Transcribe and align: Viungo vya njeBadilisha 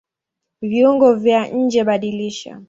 Viungo 0.61 1.13
vya 1.15 1.47
njeBadilisha 1.47 2.59